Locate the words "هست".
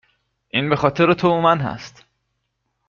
1.59-2.05